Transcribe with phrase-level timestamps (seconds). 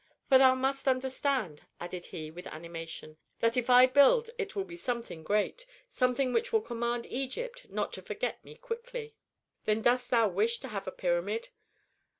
[0.29, 4.75] For thou must understand," added he with animation, "that if I build it will be
[4.75, 9.13] something great, something which will command Egypt not to forget me quickly."
[9.65, 11.49] "Then dost thou wish to have a pyramid?"